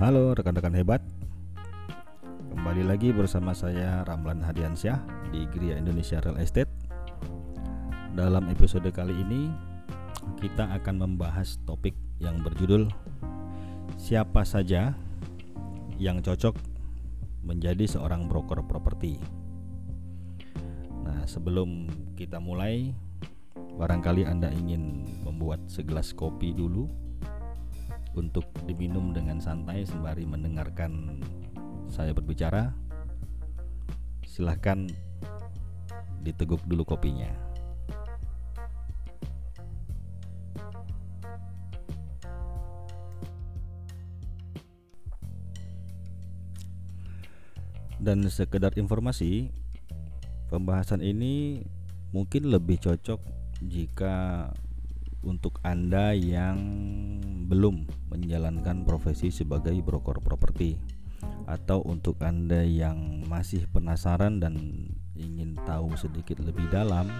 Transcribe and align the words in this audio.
Halo 0.00 0.32
rekan-rekan 0.32 0.72
hebat. 0.80 1.04
Kembali 2.56 2.88
lagi 2.88 3.12
bersama 3.12 3.52
saya 3.52 4.00
Ramlan 4.08 4.40
Hadiansyah 4.40 4.96
di 5.28 5.44
Gria 5.52 5.76
Indonesia 5.76 6.16
Real 6.24 6.40
Estate. 6.40 6.72
Dalam 8.16 8.48
episode 8.48 8.88
kali 8.96 9.12
ini 9.12 9.52
kita 10.40 10.72
akan 10.72 11.04
membahas 11.04 11.60
topik 11.68 11.92
yang 12.16 12.40
berjudul 12.40 12.88
Siapa 14.00 14.40
saja 14.48 14.96
yang 16.00 16.24
cocok 16.24 16.56
menjadi 17.44 17.84
seorang 17.84 18.24
broker 18.24 18.64
properti. 18.64 19.20
Nah 21.04 21.28
sebelum 21.28 21.92
kita 22.16 22.40
mulai 22.40 22.96
Barangkali 23.76 24.24
Anda 24.24 24.48
ingin 24.48 25.04
membuat 25.28 25.68
segelas 25.68 26.16
kopi 26.16 26.56
dulu 26.56 26.88
untuk 28.14 28.46
diminum 28.66 29.14
dengan 29.14 29.38
santai 29.38 29.86
sembari 29.86 30.26
mendengarkan 30.26 31.22
saya 31.90 32.14
berbicara. 32.14 32.74
Silahkan 34.26 34.86
diteguk 36.22 36.62
dulu 36.66 36.86
kopinya. 36.86 37.50
Dan 48.00 48.24
sekedar 48.32 48.72
informasi, 48.80 49.52
pembahasan 50.48 51.04
ini 51.04 51.60
mungkin 52.16 52.48
lebih 52.48 52.80
cocok 52.80 53.20
jika 53.60 54.48
untuk 55.20 55.60
Anda 55.60 56.16
yang 56.16 56.58
belum 57.50 58.08
menjalankan 58.08 58.88
profesi 58.88 59.28
sebagai 59.28 59.74
broker 59.84 60.22
properti 60.22 60.80
atau 61.44 61.82
untuk 61.84 62.22
Anda 62.24 62.64
yang 62.64 63.26
masih 63.28 63.68
penasaran 63.68 64.40
dan 64.40 64.56
ingin 65.18 65.58
tahu 65.68 65.92
sedikit 65.98 66.40
lebih 66.40 66.70
dalam 66.72 67.10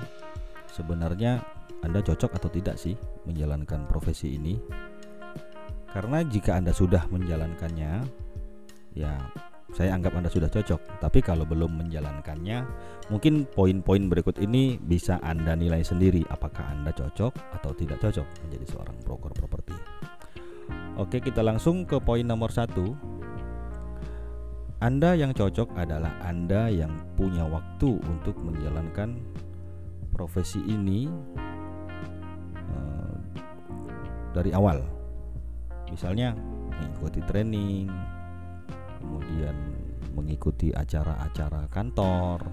sebenarnya 0.72 1.42
Anda 1.84 2.00
cocok 2.00 2.40
atau 2.40 2.48
tidak 2.48 2.80
sih 2.80 2.96
menjalankan 3.28 3.84
profesi 3.90 4.38
ini? 4.38 4.56
Karena 5.90 6.22
jika 6.22 6.56
Anda 6.56 6.70
sudah 6.70 7.10
menjalankannya 7.10 8.06
ya 8.94 9.18
saya 9.70 9.94
anggap 9.94 10.18
Anda 10.18 10.30
sudah 10.30 10.50
cocok. 10.50 11.00
Tapi 11.02 11.18
kalau 11.22 11.46
belum 11.46 11.78
menjalankannya, 11.78 12.66
mungkin 13.08 13.46
poin-poin 13.46 14.10
berikut 14.10 14.42
ini 14.42 14.76
bisa 14.78 15.22
Anda 15.22 15.54
nilai 15.54 15.86
sendiri 15.86 16.26
apakah 16.26 16.66
Anda 16.74 16.90
cocok 16.90 17.32
atau 17.60 17.70
tidak 17.74 18.02
cocok 18.02 18.26
menjadi 18.46 18.66
seorang 18.74 18.96
broker 19.06 19.32
properti. 19.34 19.74
Oke, 20.98 21.22
kita 21.22 21.40
langsung 21.40 21.86
ke 21.86 21.96
poin 22.02 22.26
nomor 22.26 22.50
satu. 22.50 22.92
Anda 24.80 25.12
yang 25.12 25.36
cocok 25.36 25.76
adalah 25.76 26.16
Anda 26.24 26.72
yang 26.72 26.92
punya 27.12 27.44
waktu 27.44 28.00
untuk 28.00 28.36
menjalankan 28.40 29.20
profesi 30.10 30.60
ini 30.64 31.04
uh, 32.56 33.16
dari 34.32 34.50
awal. 34.56 34.80
Misalnya 35.92 36.32
mengikuti 36.80 37.20
training, 37.28 37.92
kemudian 39.00 39.56
mengikuti 40.12 40.70
acara-acara 40.70 41.66
kantor, 41.72 42.44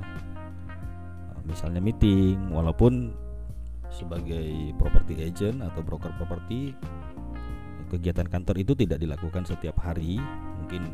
eh, 1.36 1.42
misalnya 1.44 1.84
meeting, 1.84 2.50
walaupun 2.50 3.14
sebagai 3.92 4.76
property 4.76 5.23
agent 5.23 5.64
atau 5.64 5.80
broker 5.80 6.12
properti 6.20 6.76
kegiatan 7.88 8.28
kantor 8.28 8.59
itu 8.59 8.76
tidak 8.76 9.00
dilakukan 9.00 9.48
setiap 9.48 9.80
hari, 9.80 10.20
mungkin 10.60 10.92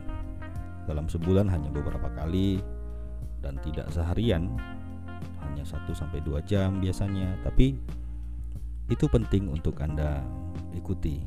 dalam 0.86 1.10
sebulan 1.10 1.50
hanya 1.50 1.74
beberapa 1.74 2.12
kali 2.14 2.62
dan 3.42 3.58
tidak 3.66 3.90
seharian, 3.90 4.54
hanya 5.42 5.64
1 5.66 5.90
sampai 5.92 6.22
2 6.22 6.38
jam 6.46 6.78
biasanya, 6.80 7.34
tapi 7.42 7.76
itu 8.92 9.06
penting 9.10 9.50
untuk 9.50 9.80
Anda 9.82 10.22
ikuti. 10.76 11.24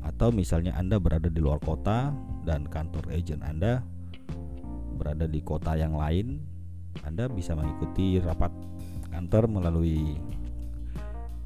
Atau 0.00 0.32
misalnya 0.32 0.74
Anda 0.80 0.96
berada 0.96 1.28
di 1.28 1.38
luar 1.38 1.60
kota 1.60 2.10
dan 2.44 2.66
kantor 2.68 3.10
agent 3.12 3.44
Anda 3.44 3.84
berada 5.00 5.24
di 5.24 5.40
kota 5.40 5.76
yang 5.76 5.96
lain, 5.96 6.44
Anda 7.04 7.28
bisa 7.32 7.56
mengikuti 7.56 8.20
rapat 8.20 8.52
kantor 9.08 9.48
melalui 9.48 10.20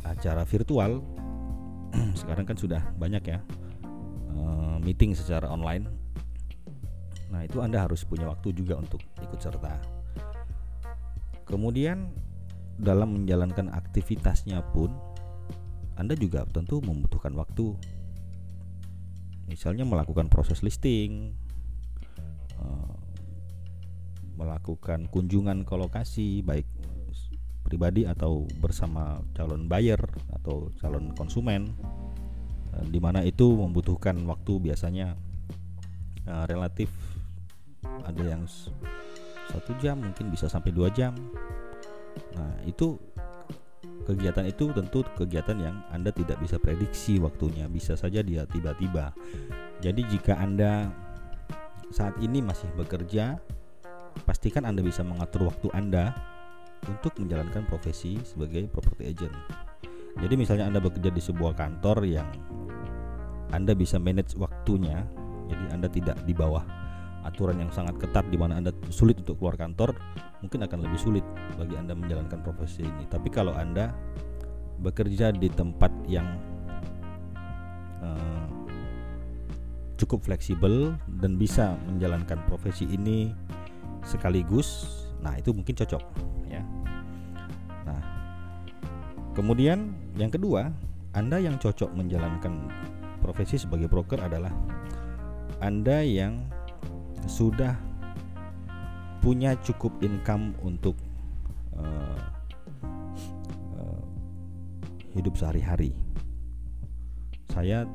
acara 0.02 0.42
virtual. 0.42 1.00
Sekarang 2.20 2.44
kan 2.44 2.58
sudah 2.58 2.82
banyak 2.98 3.22
ya 3.22 3.38
eh, 4.34 4.76
meeting 4.82 5.14
secara 5.14 5.46
online. 5.46 5.86
Nah, 7.30 7.42
itu 7.42 7.58
Anda 7.58 7.82
harus 7.82 8.06
punya 8.06 8.30
waktu 8.30 8.54
juga 8.54 8.78
untuk 8.78 9.02
ikut 9.18 9.40
serta. 9.42 9.74
Kemudian 11.44 12.10
dalam 12.78 13.22
menjalankan 13.22 13.70
aktivitasnya 13.70 14.62
pun 14.74 14.90
Anda 15.94 16.18
juga 16.18 16.42
tentu 16.50 16.82
membutuhkan 16.82 17.34
waktu 17.38 17.74
misalnya 19.46 19.84
melakukan 19.84 20.26
proses 20.32 20.64
listing 20.64 21.34
eh, 22.58 22.94
melakukan 24.34 25.06
kunjungan 25.08 25.62
ke 25.62 25.74
lokasi 25.78 26.42
baik 26.42 26.66
pribadi 27.64 28.04
atau 28.04 28.44
bersama 28.60 29.24
calon 29.32 29.66
buyer 29.66 29.98
atau 30.36 30.68
calon 30.78 31.16
konsumen 31.16 31.72
eh, 32.76 32.84
di 32.92 33.00
mana 33.00 33.24
itu 33.24 33.56
membutuhkan 33.56 34.20
waktu 34.28 34.60
biasanya 34.60 35.16
uh, 36.28 36.44
relatif 36.48 36.88
ada 38.04 38.22
yang 38.24 38.44
satu 39.52 39.72
jam 39.80 40.00
mungkin 40.00 40.32
bisa 40.32 40.48
sampai 40.48 40.72
dua 40.72 40.88
jam. 40.92 41.12
Nah 42.36 42.52
itu 42.64 42.96
kegiatan 44.04 44.44
itu 44.44 44.70
tentu 44.70 45.02
kegiatan 45.16 45.56
yang 45.56 45.76
Anda 45.90 46.12
tidak 46.12 46.38
bisa 46.38 46.60
prediksi 46.60 47.16
waktunya, 47.18 47.66
bisa 47.66 47.96
saja 47.96 48.20
dia 48.20 48.44
tiba-tiba. 48.44 49.16
Jadi 49.80 50.04
jika 50.08 50.36
Anda 50.38 50.92
saat 51.90 52.16
ini 52.20 52.44
masih 52.44 52.68
bekerja, 52.76 53.40
pastikan 54.28 54.68
Anda 54.68 54.84
bisa 54.84 55.02
mengatur 55.02 55.48
waktu 55.48 55.68
Anda 55.74 56.14
untuk 56.86 57.16
menjalankan 57.16 57.64
profesi 57.66 58.20
sebagai 58.22 58.68
property 58.68 59.10
agent. 59.10 59.34
Jadi 60.20 60.34
misalnya 60.38 60.70
Anda 60.70 60.78
bekerja 60.78 61.10
di 61.10 61.22
sebuah 61.24 61.58
kantor 61.58 62.06
yang 62.06 62.28
Anda 63.50 63.74
bisa 63.74 63.98
manage 63.98 64.36
waktunya, 64.38 65.02
jadi 65.50 65.64
Anda 65.74 65.88
tidak 65.90 66.22
di 66.22 66.34
bawah 66.36 66.83
aturan 67.24 67.56
yang 67.56 67.72
sangat 67.72 67.96
ketat 67.96 68.28
di 68.28 68.36
mana 68.36 68.60
Anda 68.60 68.70
sulit 68.92 69.18
untuk 69.24 69.40
keluar 69.40 69.56
kantor, 69.56 69.96
mungkin 70.44 70.60
akan 70.64 70.78
lebih 70.84 71.00
sulit 71.00 71.24
bagi 71.56 71.74
Anda 71.74 71.96
menjalankan 71.96 72.44
profesi 72.44 72.84
ini. 72.84 73.08
Tapi 73.08 73.32
kalau 73.32 73.56
Anda 73.56 73.90
bekerja 74.78 75.32
di 75.32 75.48
tempat 75.48 75.90
yang 76.04 76.36
uh, 78.04 78.46
cukup 79.96 80.20
fleksibel 80.26 80.92
dan 81.22 81.40
bisa 81.40 81.80
menjalankan 81.88 82.44
profesi 82.44 82.84
ini 82.84 83.32
sekaligus, 84.04 85.00
nah 85.24 85.32
itu 85.40 85.56
mungkin 85.56 85.72
cocok 85.72 86.02
ya. 86.52 86.60
Nah, 87.88 88.02
kemudian 89.32 89.96
yang 90.20 90.28
kedua, 90.28 90.68
Anda 91.16 91.40
yang 91.40 91.56
cocok 91.56 91.96
menjalankan 91.96 92.68
profesi 93.24 93.56
sebagai 93.56 93.88
broker 93.88 94.20
adalah 94.20 94.52
Anda 95.64 96.04
yang 96.04 96.52
sudah 97.26 97.76
punya 99.24 99.56
cukup 99.64 99.96
income 100.04 100.52
untuk 100.60 100.96
uh, 101.76 102.20
uh, 103.72 104.02
hidup 105.16 105.32
sehari-hari. 105.38 105.96
Saya 107.48 107.88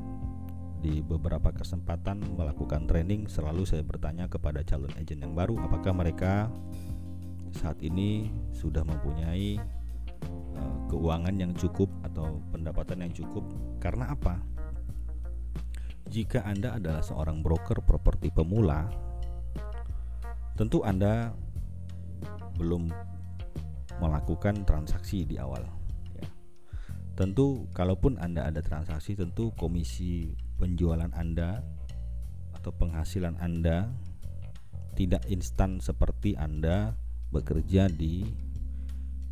di 0.80 1.04
beberapa 1.04 1.52
kesempatan 1.52 2.24
melakukan 2.40 2.88
training 2.88 3.28
selalu 3.28 3.68
saya 3.68 3.84
bertanya 3.84 4.26
kepada 4.32 4.64
calon 4.64 4.90
agent 4.96 5.20
yang 5.20 5.36
baru 5.36 5.60
apakah 5.60 5.92
mereka 5.92 6.48
saat 7.52 7.76
ini 7.84 8.32
sudah 8.56 8.80
mempunyai 8.80 9.60
uh, 10.56 10.78
keuangan 10.88 11.36
yang 11.36 11.52
cukup 11.52 11.92
atau 12.00 12.40
pendapatan 12.48 13.04
yang 13.04 13.12
cukup 13.12 13.44
karena 13.78 14.08
apa? 14.08 14.40
Jika 16.10 16.42
Anda 16.42 16.74
adalah 16.74 17.06
seorang 17.06 17.38
broker 17.38 17.86
properti 17.86 18.34
pemula, 18.34 18.90
Tentu 20.60 20.84
Anda 20.84 21.32
belum 22.60 22.92
melakukan 23.96 24.68
transaksi 24.68 25.24
di 25.24 25.40
awal. 25.40 25.64
Ya. 26.20 26.28
Tentu 27.16 27.64
kalaupun 27.72 28.20
Anda 28.20 28.44
ada 28.44 28.60
transaksi, 28.60 29.16
tentu 29.16 29.56
komisi 29.56 30.36
penjualan 30.60 31.08
Anda 31.16 31.64
atau 32.52 32.76
penghasilan 32.76 33.40
Anda 33.40 33.88
tidak 35.00 35.24
instan 35.32 35.80
seperti 35.80 36.36
Anda 36.36 36.92
bekerja 37.32 37.88
di 37.88 38.28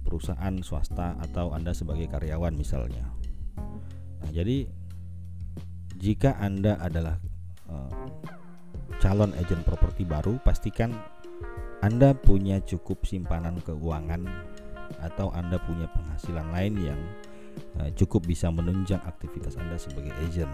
perusahaan 0.00 0.64
swasta 0.64 1.20
atau 1.20 1.52
Anda 1.52 1.76
sebagai 1.76 2.08
karyawan 2.08 2.56
misalnya. 2.56 3.04
Nah, 4.24 4.32
jadi 4.32 4.64
jika 6.00 6.40
Anda 6.40 6.80
adalah 6.80 7.20
uh, 7.68 7.92
calon 8.96 9.36
agent 9.36 9.60
properti 9.68 10.08
baru 10.08 10.40
pastikan 10.40 11.17
anda 11.78 12.10
punya 12.10 12.58
cukup 12.58 13.06
simpanan 13.06 13.62
keuangan 13.62 14.26
atau 15.04 15.30
Anda 15.30 15.60
punya 15.62 15.86
penghasilan 15.92 16.48
lain 16.50 16.74
yang 16.80 17.00
uh, 17.78 17.90
cukup 17.94 18.26
bisa 18.26 18.48
menunjang 18.50 18.98
aktivitas 19.04 19.54
Anda 19.60 19.76
sebagai 19.78 20.10
agent. 20.26 20.50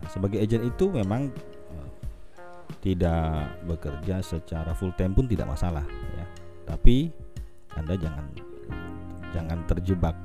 Nah, 0.00 0.08
sebagai 0.08 0.40
agent 0.40 0.64
itu 0.64 0.88
memang 0.88 1.28
uh, 1.74 1.88
tidak 2.80 3.52
bekerja 3.68 4.22
secara 4.24 4.72
full 4.72 4.94
time 4.96 5.12
pun 5.12 5.26
tidak 5.28 5.50
masalah 5.50 5.84
ya. 6.16 6.24
Tapi 6.64 7.12
Anda 7.76 7.98
jangan 7.98 8.24
jangan 9.34 9.58
terjebak 9.66 10.16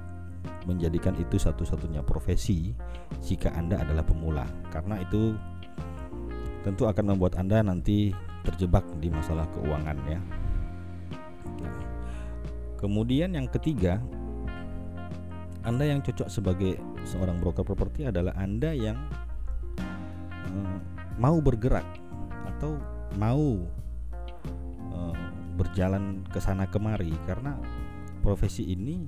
menjadikan 0.63 1.17
itu 1.17 1.35
satu-satunya 1.41 2.05
profesi 2.05 2.71
jika 3.25 3.51
Anda 3.57 3.81
adalah 3.81 4.05
pemula 4.05 4.45
karena 4.69 5.01
itu 5.01 5.33
tentu 6.61 6.85
akan 6.85 7.15
membuat 7.15 7.41
Anda 7.41 7.65
nanti 7.65 8.13
terjebak 8.47 8.85
di 8.99 9.11
masalah 9.11 9.45
keuangan 9.51 9.97
ya. 10.07 10.19
Nah, 11.59 11.75
kemudian 12.79 13.35
yang 13.35 13.47
ketiga, 13.51 13.99
Anda 15.63 15.91
yang 15.91 15.99
cocok 15.99 16.29
sebagai 16.31 16.79
seorang 17.03 17.39
broker 17.43 17.67
properti 17.67 18.07
adalah 18.07 18.31
Anda 18.39 18.71
yang 18.71 18.97
uh, 20.47 20.77
mau 21.19 21.37
bergerak 21.43 21.85
atau 22.55 22.79
mau 23.19 23.59
uh, 24.95 25.15
berjalan 25.59 26.23
ke 26.31 26.39
sana 26.39 26.63
kemari 26.67 27.11
karena 27.27 27.59
profesi 28.23 28.71
ini 28.71 29.03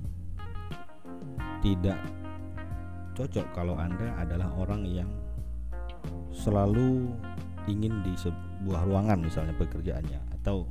tidak 1.64 1.96
cocok 3.16 3.46
kalau 3.52 3.76
Anda 3.76 4.12
adalah 4.20 4.50
orang 4.56 4.82
yang 4.88 5.10
selalu 6.32 7.12
ingin 7.70 8.02
di 8.02 8.16
sebuah 8.62 8.86
ruangan 8.86 9.18
misalnya 9.18 9.58
pekerjaannya 9.58 10.38
atau 10.38 10.70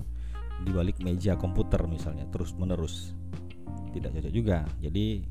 di 0.64 0.72
balik 0.72 1.04
meja 1.04 1.36
komputer 1.36 1.84
misalnya 1.92 2.24
terus 2.32 2.56
menerus 2.56 3.12
tidak 3.92 4.16
cocok 4.16 4.32
juga. 4.32 4.64
Jadi 4.80 5.28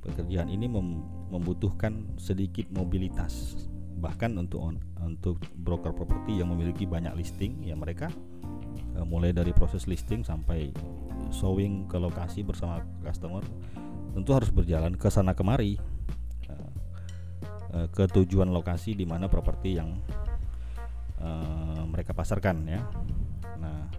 pekerjaan 0.00 0.48
ini 0.48 0.64
mem 0.64 1.04
membutuhkan 1.28 2.16
sedikit 2.16 2.72
mobilitas. 2.72 3.68
Bahkan 4.00 4.40
untuk 4.40 4.64
untuk 5.04 5.36
broker 5.60 5.92
properti 5.92 6.40
yang 6.40 6.48
memiliki 6.48 6.88
banyak 6.88 7.12
listing 7.20 7.60
ya 7.60 7.76
mereka 7.76 8.08
uh, 8.96 9.04
mulai 9.04 9.36
dari 9.36 9.52
proses 9.52 9.84
listing 9.84 10.24
sampai 10.24 10.72
showing 11.28 11.84
ke 11.84 12.00
lokasi 12.00 12.40
bersama 12.40 12.80
customer 13.04 13.44
tentu 14.16 14.32
harus 14.32 14.48
berjalan 14.48 14.96
ke 14.96 15.12
sana 15.12 15.36
kemari. 15.36 15.76
Uh, 16.48 16.72
uh, 17.76 17.86
ke 17.92 18.08
tujuan 18.08 18.48
lokasi 18.48 18.96
di 18.96 19.04
mana 19.04 19.28
properti 19.28 19.76
yang 19.76 20.00
uh, 21.20 21.69
mereka 21.90 22.14
pasarkan 22.14 22.64
ya. 22.64 22.80
Nah, 23.58 23.90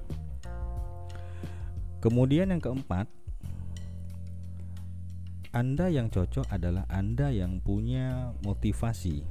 kemudian 2.00 2.50
yang 2.50 2.64
keempat, 2.64 3.06
Anda 5.52 5.92
yang 5.92 6.08
cocok 6.08 6.48
adalah 6.48 6.88
Anda 6.88 7.30
yang 7.30 7.60
punya 7.60 8.32
motivasi 8.48 9.22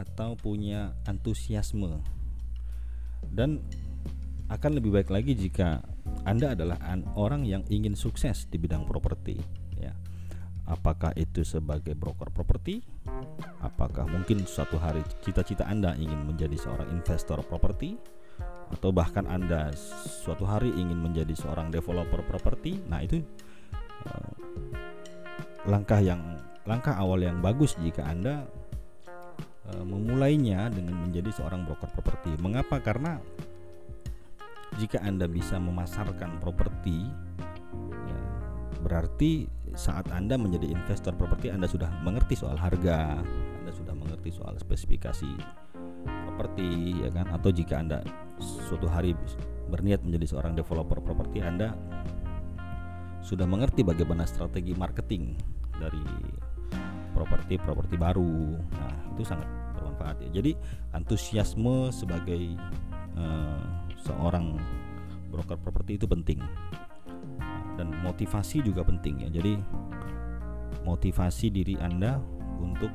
atau 0.00 0.32
punya 0.40 0.96
antusiasme 1.04 2.00
dan 3.28 3.60
akan 4.48 4.80
lebih 4.80 4.96
baik 4.96 5.12
lagi 5.12 5.36
jika 5.36 5.84
Anda 6.24 6.56
adalah 6.56 6.80
orang 7.14 7.44
yang 7.44 7.62
ingin 7.68 7.94
sukses 7.94 8.48
di 8.48 8.56
bidang 8.56 8.88
properti 8.88 9.38
ya. 9.76 9.94
Apakah 10.66 11.12
itu 11.14 11.44
sebagai 11.44 11.92
broker 11.94 12.32
properti 12.32 12.82
Apakah 13.60 14.08
mungkin 14.08 14.44
suatu 14.44 14.76
hari 14.80 15.04
cita-cita 15.24 15.68
Anda 15.68 15.96
ingin 15.96 16.24
menjadi 16.24 16.56
seorang 16.56 16.88
investor 16.92 17.40
properti 17.44 17.96
atau 18.70 18.94
bahkan 18.94 19.26
Anda 19.26 19.74
suatu 20.24 20.46
hari 20.46 20.70
ingin 20.72 20.96
menjadi 20.96 21.34
seorang 21.34 21.74
developer 21.74 22.22
properti? 22.24 22.80
Nah, 22.86 23.02
itu 23.02 23.20
uh, 24.06 24.32
langkah 25.68 26.00
yang 26.00 26.40
langkah 26.64 26.94
awal 26.96 27.20
yang 27.20 27.42
bagus 27.42 27.76
jika 27.80 28.06
Anda 28.06 28.46
uh, 29.68 29.84
memulainya 29.84 30.70
dengan 30.70 31.02
menjadi 31.02 31.34
seorang 31.34 31.66
broker 31.66 31.90
properti. 31.92 32.36
Mengapa? 32.40 32.78
Karena 32.80 33.18
jika 34.78 35.02
Anda 35.02 35.26
bisa 35.26 35.58
memasarkan 35.58 36.38
properti 36.38 37.04
berarti 38.80 39.46
saat 39.76 40.08
Anda 40.10 40.34
menjadi 40.40 40.72
investor 40.72 41.14
properti 41.14 41.52
Anda 41.52 41.70
sudah 41.70 41.88
mengerti 42.02 42.34
soal 42.34 42.56
harga, 42.56 43.20
anda 43.60 43.72
sudah 43.76 43.94
mengerti 43.94 44.34
soal 44.34 44.58
spesifikasi 44.58 45.30
properti 46.26 46.96
ya 47.04 47.12
kan 47.12 47.28
atau 47.30 47.52
jika 47.52 47.78
Anda 47.78 48.00
suatu 48.40 48.88
hari 48.88 49.12
berniat 49.68 50.02
menjadi 50.02 50.34
seorang 50.34 50.56
developer 50.56 50.98
properti 50.98 51.44
Anda 51.44 51.76
sudah 53.20 53.44
mengerti 53.44 53.84
bagaimana 53.84 54.24
strategi 54.24 54.72
marketing 54.72 55.36
dari 55.76 56.02
properti-properti 57.12 58.00
baru. 58.00 58.56
Nah, 58.58 58.94
itu 59.12 59.22
sangat 59.28 59.46
bermanfaat 59.76 60.24
ya. 60.24 60.40
Jadi, 60.40 60.56
antusiasme 60.96 61.92
sebagai 61.92 62.56
uh, 63.18 63.60
seorang 64.00 64.56
broker 65.28 65.60
properti 65.60 66.00
itu 66.00 66.06
penting. 66.08 66.40
Dan 67.80 67.96
motivasi 68.04 68.60
juga 68.60 68.84
penting 68.84 69.24
ya. 69.24 69.28
Jadi, 69.32 69.56
motivasi 70.84 71.48
diri 71.48 71.80
Anda 71.80 72.20
untuk 72.60 72.92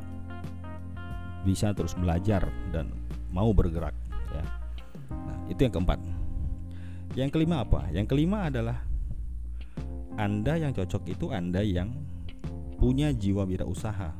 bisa 1.42 1.74
terus 1.74 1.98
belajar 1.98 2.46
dan 2.70 2.94
mau 3.34 3.50
bergerak 3.50 3.98
ya. 4.30 4.46
Nah, 5.10 5.38
itu 5.50 5.66
yang 5.66 5.74
keempat. 5.74 6.00
Yang 7.18 7.30
kelima 7.34 7.66
apa? 7.66 7.90
Yang 7.90 8.14
kelima 8.14 8.54
adalah 8.54 8.78
Anda 10.22 10.62
yang 10.62 10.78
cocok 10.78 11.10
itu 11.10 11.34
Anda 11.34 11.66
yang 11.66 11.90
punya 12.78 13.10
jiwa 13.10 13.42
wirausaha. 13.50 14.14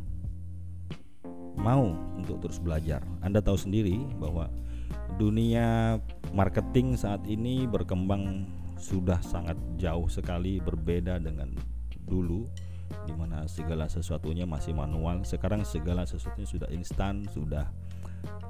Mau 1.62 1.94
untuk 2.18 2.42
terus 2.42 2.58
belajar. 2.58 3.06
Anda 3.22 3.38
tahu 3.38 3.58
sendiri 3.58 4.02
bahwa 4.18 4.50
dunia 5.22 5.98
marketing 6.34 6.98
saat 6.98 7.22
ini 7.30 7.70
berkembang 7.70 8.50
sudah 8.76 9.20
sangat 9.24 9.56
jauh 9.80 10.08
sekali 10.12 10.60
berbeda 10.60 11.20
dengan 11.20 11.52
dulu 12.06 12.46
di 13.06 13.14
mana 13.18 13.50
segala 13.50 13.90
sesuatunya 13.90 14.46
masih 14.46 14.78
manual. 14.78 15.26
Sekarang 15.26 15.66
segala 15.66 16.06
sesuatunya 16.06 16.46
sudah 16.46 16.70
instan, 16.70 17.26
sudah 17.34 17.66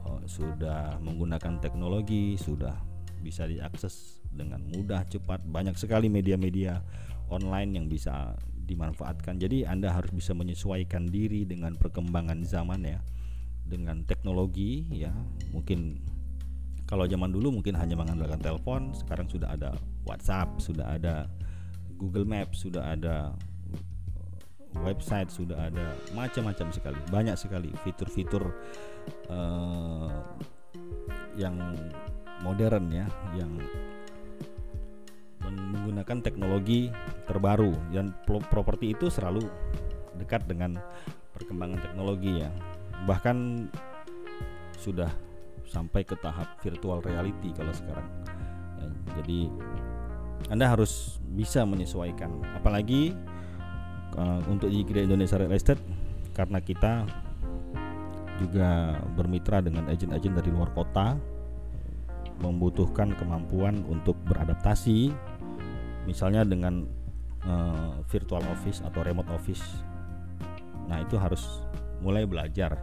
uh, 0.08 0.22
sudah 0.28 1.00
menggunakan 1.00 1.60
teknologi, 1.64 2.36
sudah 2.36 2.76
bisa 3.24 3.48
diakses 3.48 4.22
dengan 4.30 4.62
mudah, 4.68 5.08
cepat. 5.08 5.42
Banyak 5.48 5.80
sekali 5.80 6.12
media-media 6.12 6.84
online 7.32 7.80
yang 7.80 7.86
bisa 7.88 8.36
dimanfaatkan. 8.66 9.40
Jadi 9.40 9.64
Anda 9.64 9.94
harus 9.94 10.12
bisa 10.12 10.36
menyesuaikan 10.36 11.10
diri 11.10 11.48
dengan 11.48 11.78
perkembangan 11.78 12.44
zaman 12.46 12.86
ya. 12.86 13.00
Dengan 13.66 14.06
teknologi 14.06 14.86
ya, 14.94 15.10
mungkin 15.50 16.06
kalau 16.86 17.10
zaman 17.10 17.34
dulu 17.34 17.62
mungkin 17.62 17.74
hanya 17.78 17.98
mengandalkan 17.98 18.42
telepon, 18.42 18.94
sekarang 18.94 19.26
sudah 19.26 19.54
ada 19.54 19.74
WhatsApp, 20.06 20.62
sudah 20.62 20.98
ada 20.98 21.26
Google 21.98 22.30
Maps, 22.30 22.62
sudah 22.62 22.94
ada 22.94 23.34
website 24.84 25.32
sudah 25.32 25.72
ada 25.72 25.96
macam-macam 26.12 26.68
sekali. 26.76 27.00
Banyak 27.08 27.40
sekali 27.40 27.72
fitur-fitur 27.88 28.52
uh, 29.32 30.12
yang 31.40 31.56
modern 32.44 32.92
ya 32.92 33.08
yang 33.40 33.56
menggunakan 35.46 36.20
teknologi 36.20 36.92
terbaru. 37.30 37.72
Dan 37.94 38.12
properti 38.28 38.92
itu 38.92 39.08
selalu 39.08 39.48
dekat 40.20 40.44
dengan 40.50 40.76
perkembangan 41.32 41.80
teknologi 41.80 42.44
ya. 42.44 42.52
Bahkan 43.08 43.70
sudah 44.76 45.12
sampai 45.70 46.06
ke 46.06 46.16
tahap 46.20 46.58
virtual 46.62 47.02
reality 47.02 47.52
kalau 47.54 47.74
sekarang. 47.74 48.08
Ya, 48.78 48.88
jadi 49.22 49.40
anda 50.50 50.70
harus 50.70 51.18
bisa 51.34 51.66
menyesuaikan. 51.66 52.30
Apalagi 52.54 53.18
uh, 54.18 54.42
untuk 54.50 54.70
di 54.70 54.86
Indonesia 54.86 55.40
Real 55.42 55.54
Estate 55.54 55.82
karena 56.36 56.60
kita 56.62 57.08
juga 58.36 59.00
bermitra 59.16 59.64
dengan 59.64 59.88
agen-agen 59.88 60.36
dari 60.36 60.52
luar 60.52 60.68
kota 60.76 61.16
membutuhkan 62.44 63.16
kemampuan 63.16 63.88
untuk 63.88 64.20
beradaptasi 64.28 65.08
misalnya 66.04 66.44
dengan 66.44 66.84
uh, 67.48 68.04
virtual 68.12 68.44
office 68.52 68.84
atau 68.84 69.08
remote 69.08 69.32
office. 69.32 69.64
Nah 70.92 71.00
itu 71.00 71.16
harus 71.16 71.64
mulai 72.04 72.28
belajar 72.28 72.76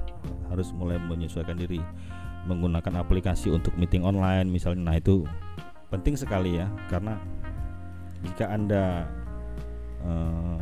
harus 0.48 0.72
mulai 0.72 0.96
menyesuaikan 0.96 1.54
diri 1.54 1.78
menggunakan 2.46 3.02
aplikasi 3.02 3.54
untuk 3.54 3.75
meeting 3.78 4.02
online 4.02 4.50
misalnya 4.50 4.92
nah 4.92 4.96
itu 4.99 5.22
penting 5.88 6.18
sekali 6.18 6.58
ya 6.58 6.66
karena 6.90 7.20
jika 8.22 8.50
anda 8.50 9.06
uh, 10.02 10.58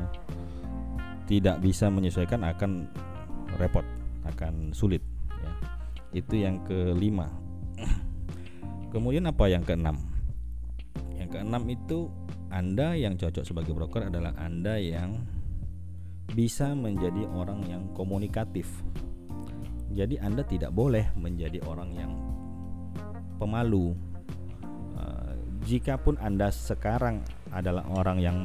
tidak 1.30 1.62
bisa 1.62 1.86
menyesuaikan 1.86 2.42
akan 2.42 2.90
repot, 3.54 3.86
akan 4.26 4.74
sulit. 4.74 4.98
Ya. 5.30 5.52
Itu 6.10 6.34
yang 6.34 6.66
kelima. 6.66 7.30
Kemudian 8.92 9.30
apa 9.30 9.46
yang 9.46 9.62
keenam? 9.62 9.94
Yang 11.14 11.38
keenam 11.38 11.62
itu 11.70 12.10
Anda 12.50 12.98
yang 12.98 13.14
cocok 13.14 13.46
sebagai 13.46 13.78
broker 13.78 14.10
adalah 14.10 14.34
Anda 14.42 14.82
yang 14.82 15.22
bisa 16.34 16.74
menjadi 16.74 17.30
orang 17.30 17.62
yang 17.70 17.94
komunikatif. 17.94 18.66
Jadi 19.90 20.22
Anda 20.22 20.46
tidak 20.46 20.70
boleh 20.70 21.10
menjadi 21.18 21.58
orang 21.66 21.90
yang 21.98 22.12
pemalu. 23.42 23.94
Uh, 24.94 25.34
jikapun 25.66 26.14
Anda 26.22 26.54
sekarang 26.54 27.26
adalah 27.50 27.82
orang 27.90 28.18
yang 28.22 28.38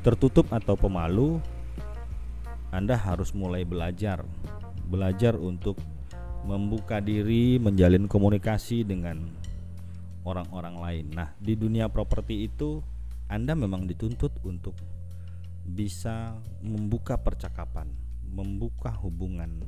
tertutup 0.00 0.48
atau 0.48 0.74
pemalu, 0.74 1.38
Anda 2.72 2.96
harus 2.96 3.36
mulai 3.36 3.68
belajar. 3.68 4.24
Belajar 4.88 5.36
untuk 5.36 5.76
membuka 6.42 6.98
diri, 6.98 7.60
menjalin 7.60 8.10
komunikasi 8.10 8.82
dengan 8.82 9.30
orang-orang 10.26 10.76
lain. 10.78 11.06
Nah, 11.14 11.28
di 11.38 11.54
dunia 11.54 11.86
properti 11.90 12.46
itu 12.46 12.82
Anda 13.30 13.54
memang 13.54 13.86
dituntut 13.86 14.42
untuk 14.42 14.74
bisa 15.62 16.34
membuka 16.62 17.14
percakapan, 17.14 17.86
membuka 18.26 18.90
hubungan 18.98 19.62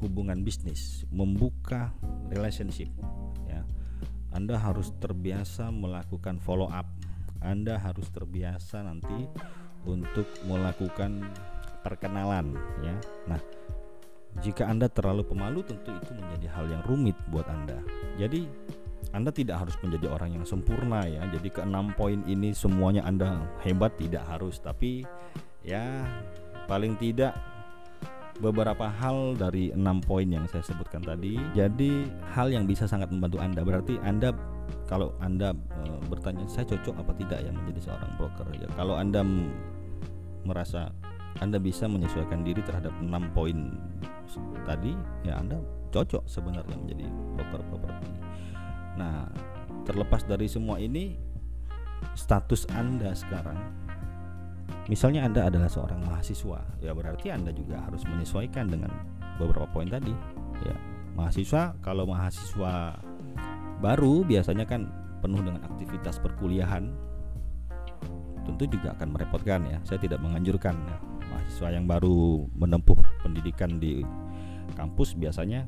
hubungan 0.00 0.40
bisnis, 0.42 1.04
membuka 1.12 1.92
relationship 2.32 2.88
ya. 3.46 3.62
Anda 4.32 4.56
harus 4.56 4.90
terbiasa 4.98 5.68
melakukan 5.70 6.40
follow 6.40 6.68
up. 6.72 6.88
Anda 7.40 7.80
harus 7.80 8.08
terbiasa 8.12 8.84
nanti 8.84 9.28
untuk 9.88 10.28
melakukan 10.44 11.24
perkenalan 11.80 12.52
ya. 12.84 12.96
Nah, 13.28 13.40
jika 14.44 14.68
Anda 14.68 14.92
terlalu 14.92 15.24
pemalu 15.24 15.64
tentu 15.64 15.92
itu 15.92 16.12
menjadi 16.12 16.46
hal 16.52 16.66
yang 16.68 16.82
rumit 16.84 17.16
buat 17.32 17.48
Anda. 17.48 17.80
Jadi 18.20 18.44
anda 19.10 19.34
tidak 19.34 19.66
harus 19.66 19.74
menjadi 19.82 20.06
orang 20.06 20.38
yang 20.38 20.46
sempurna 20.46 21.02
ya. 21.02 21.26
Jadi 21.34 21.50
ke 21.50 21.66
enam 21.66 21.90
poin 21.98 22.22
ini 22.30 22.54
semuanya 22.54 23.02
Anda 23.02 23.42
hebat 23.66 23.98
tidak 23.98 24.22
harus, 24.28 24.62
tapi 24.62 25.02
ya 25.66 26.06
paling 26.70 26.94
tidak 26.94 27.34
beberapa 28.40 28.88
hal 28.88 29.36
dari 29.36 29.70
enam 29.70 30.00
poin 30.00 30.24
yang 30.26 30.48
saya 30.48 30.64
sebutkan 30.64 31.04
tadi. 31.04 31.36
Jadi 31.52 32.08
hal 32.32 32.48
yang 32.48 32.64
bisa 32.64 32.88
sangat 32.88 33.12
membantu 33.12 33.38
Anda. 33.40 33.60
Berarti 33.62 34.00
Anda 34.00 34.32
kalau 34.88 35.12
Anda 35.20 35.52
e, 35.52 35.82
bertanya 36.08 36.48
saya 36.48 36.64
cocok 36.66 36.96
apa 36.98 37.12
tidak 37.20 37.44
ya 37.44 37.52
menjadi 37.52 37.92
seorang 37.92 38.10
broker 38.16 38.48
ya. 38.56 38.68
Kalau 38.74 38.96
Anda 38.96 39.20
merasa 40.42 40.88
Anda 41.38 41.60
bisa 41.60 41.86
menyesuaikan 41.86 42.42
diri 42.42 42.64
terhadap 42.64 42.90
enam 42.98 43.28
poin 43.36 43.76
tadi 44.64 44.96
ya 45.22 45.38
Anda 45.38 45.60
cocok 45.92 46.24
sebenarnya 46.26 46.76
menjadi 46.80 47.06
broker 47.36 47.62
properti. 47.68 48.10
Nah, 48.98 49.26
terlepas 49.84 50.26
dari 50.26 50.46
semua 50.46 50.78
ini, 50.78 51.18
status 52.14 52.66
Anda 52.70 53.14
sekarang, 53.14 53.58
misalnya 54.86 55.26
Anda 55.26 55.50
adalah 55.50 55.68
seorang 55.68 56.00
mahasiswa, 56.06 56.60
ya 56.80 56.92
berarti 56.94 57.34
Anda 57.34 57.50
juga 57.52 57.82
harus 57.84 58.06
menyesuaikan 58.06 58.70
dengan 58.70 58.94
beberapa 59.36 59.66
poin 59.68 59.90
tadi. 59.90 60.12
Ya, 60.64 60.76
mahasiswa 61.16 61.74
kalau 61.80 62.04
mahasiswa 62.08 63.00
baru 63.80 64.22
biasanya 64.24 64.68
kan 64.68 64.88
penuh 65.20 65.40
dengan 65.40 65.64
aktivitas 65.64 66.20
perkuliahan, 66.20 66.92
tentu 68.44 68.64
juga 68.68 68.96
akan 68.96 69.08
merepotkan 69.12 69.60
ya. 69.68 69.78
Saya 69.84 70.00
tidak 70.00 70.20
menganjurkan 70.20 70.76
ya. 70.76 70.96
mahasiswa 71.30 71.68
yang 71.70 71.86
baru 71.86 72.48
menempuh 72.58 72.98
pendidikan 73.22 73.78
di 73.78 74.02
kampus 74.74 75.14
biasanya 75.14 75.66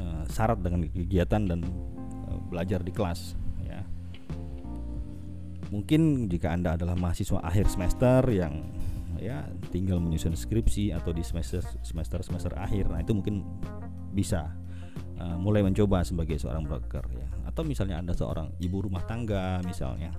uh, 0.00 0.24
syarat 0.28 0.60
dengan 0.64 0.88
kegiatan 0.88 1.42
dan 1.44 1.60
uh, 2.28 2.38
belajar 2.48 2.80
di 2.80 2.92
kelas. 2.92 3.36
Mungkin 5.72 6.28
jika 6.28 6.52
Anda 6.52 6.76
adalah 6.76 6.96
mahasiswa 6.98 7.40
akhir 7.40 7.70
semester 7.72 8.20
yang 8.28 8.72
ya 9.20 9.46
tinggal 9.72 10.02
menyusun 10.02 10.36
skripsi 10.36 10.92
atau 10.92 11.14
di 11.14 11.24
semester 11.24 11.64
semester 11.80 12.20
semester 12.20 12.52
akhir 12.60 12.92
nah 12.92 13.00
itu 13.00 13.16
mungkin 13.16 13.46
bisa 14.12 14.52
uh, 15.16 15.38
mulai 15.40 15.64
mencoba 15.64 16.04
sebagai 16.04 16.36
seorang 16.36 16.66
broker 16.66 17.04
ya. 17.14 17.26
Atau 17.48 17.64
misalnya 17.64 18.02
anda 18.02 18.12
seorang 18.12 18.52
ibu 18.60 18.84
rumah 18.84 19.02
tangga 19.06 19.62
misalnya. 19.64 20.12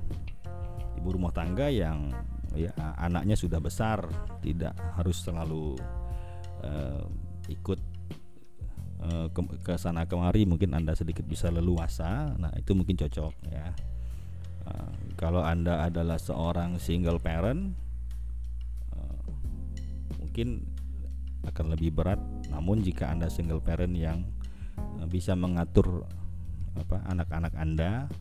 Ibu 0.96 1.20
rumah 1.20 1.36
tangga 1.36 1.70
yang 1.70 2.10
ya 2.56 2.72
anaknya 2.98 3.36
sudah 3.36 3.60
besar 3.60 4.08
tidak 4.40 4.74
harus 4.96 5.20
selalu 5.20 5.76
uh, 6.64 7.04
ikut 7.52 7.80
ke, 9.06 9.42
ke 9.62 9.74
sana 9.78 10.10
kemari 10.10 10.50
mungkin 10.50 10.74
anda 10.74 10.98
sedikit 10.98 11.30
bisa 11.30 11.54
leluasa 11.54 12.34
nah 12.42 12.50
itu 12.58 12.74
mungkin 12.74 12.98
cocok 12.98 13.34
ya 13.54 13.70
uh, 14.70 14.92
kalau 15.16 15.42
anda 15.42 15.86
adalah 15.86 16.20
seorang 16.20 16.78
single 16.82 17.22
parent 17.22 17.74
uh, 18.94 19.24
mungkin 20.22 20.66
akan 21.46 21.66
lebih 21.78 21.94
berat. 21.94 22.20
Namun 22.50 22.82
jika 22.82 23.14
anda 23.14 23.30
single 23.30 23.62
parent 23.62 23.94
yang 23.94 24.26
uh, 24.78 25.08
bisa 25.08 25.38
mengatur 25.38 26.06
apa 26.76 27.00
anak-anak 27.08 27.54
anda 27.56 28.12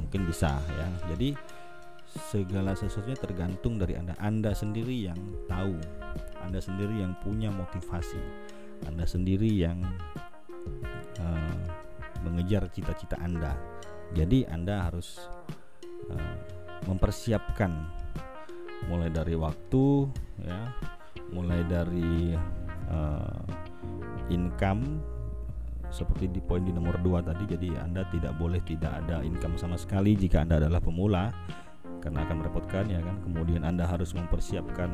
mungkin 0.00 0.24
bisa 0.24 0.56
ya. 0.58 0.88
Jadi 1.12 1.36
segala 2.10 2.74
sesuatunya 2.74 3.18
tergantung 3.18 3.78
dari 3.78 3.94
anda. 3.94 4.18
Anda 4.18 4.50
sendiri 4.50 5.06
yang 5.06 5.18
tahu. 5.46 5.78
Anda 6.42 6.58
sendiri 6.58 6.98
yang 6.98 7.14
punya 7.22 7.52
motivasi. 7.54 8.18
Anda 8.88 9.06
sendiri 9.06 9.46
yang 9.46 9.84
uh, 11.20 11.62
mengejar 12.26 12.66
cita-cita 12.72 13.20
Anda. 13.20 13.54
Jadi 14.14 14.46
Anda 14.46 14.90
harus 14.90 15.20
uh, 16.10 16.36
mempersiapkan. 16.86 17.72
Mulai 18.88 19.12
dari 19.12 19.36
waktu 19.36 20.08
ya, 20.40 20.60
mulai 21.36 21.60
dari 21.68 22.32
uh, 22.88 23.40
income 24.32 25.04
seperti 25.92 26.32
di 26.32 26.40
poin 26.40 26.64
di 26.64 26.72
nomor 26.72 26.96
2 26.98 27.28
tadi. 27.28 27.44
Jadi 27.44 27.68
Anda 27.76 28.08
tidak 28.08 28.40
boleh 28.40 28.64
tidak 28.64 29.04
ada 29.04 29.20
income 29.20 29.60
sama 29.60 29.76
sekali 29.76 30.16
jika 30.16 30.42
Anda 30.42 30.64
adalah 30.64 30.80
pemula 30.80 31.28
karena 32.00 32.24
akan 32.24 32.36
merepotkan 32.40 32.88
ya 32.88 33.04
kan. 33.04 33.20
Kemudian 33.20 33.68
Anda 33.68 33.84
harus 33.84 34.16
mempersiapkan 34.16 34.88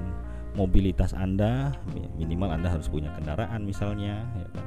mobilitas 0.56 1.12
Anda 1.12 1.76
minimal 2.16 2.50
Anda 2.56 2.72
harus 2.72 2.88
punya 2.88 3.12
kendaraan 3.12 3.62
misalnya 3.62 4.24
ya 4.34 4.48
kan 4.56 4.66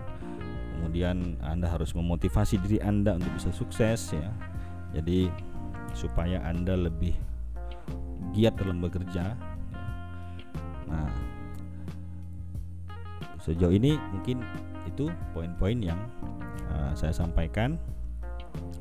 kemudian 0.79 1.35
Anda 1.43 1.67
harus 1.67 1.91
memotivasi 1.91 2.55
diri 2.63 2.79
Anda 2.79 3.19
untuk 3.19 3.35
bisa 3.35 3.51
sukses 3.51 4.15
ya. 4.15 4.31
Jadi 4.95 5.27
supaya 5.91 6.39
Anda 6.47 6.79
lebih 6.79 7.11
giat 8.31 8.55
dalam 8.55 8.79
bekerja 8.79 9.35
ya. 9.35 9.37
nah 10.89 11.11
sejauh 13.43 13.69
ini 13.69 13.99
mungkin 14.15 14.41
itu 14.87 15.11
poin-poin 15.35 15.77
yang 15.83 15.99
uh, 16.71 16.95
saya 16.95 17.11
sampaikan. 17.11 17.75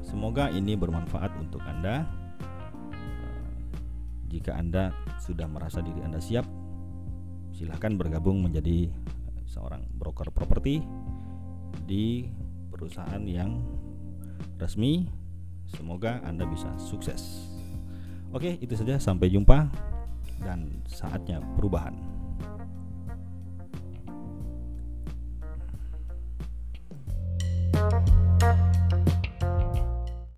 Semoga 0.01 0.49
ini 0.49 0.73
bermanfaat 0.73 1.35
untuk 1.37 1.61
Anda. 1.69 2.07
Uh, 2.95 3.49
jika 4.31 4.57
Anda 4.57 4.95
sudah 5.21 5.51
merasa 5.51 5.85
diri 5.85 6.01
Anda 6.01 6.23
siap 6.23 6.47
silahkan 7.53 7.99
bergabung 7.99 8.39
menjadi 8.39 8.87
seorang 9.49 9.83
broker 9.99 10.31
properti 10.31 10.79
di 11.87 12.29
perusahaan 12.73 13.23
yang 13.25 13.63
resmi. 14.59 15.09
Semoga 15.69 16.25
Anda 16.25 16.49
bisa 16.49 16.73
sukses. 16.81 17.49
Oke, 18.33 18.57
itu 18.61 18.73
saja. 18.77 18.97
Sampai 19.01 19.29
jumpa 19.29 19.69
dan 20.41 20.81
saatnya 20.89 21.41
perubahan. 21.57 22.18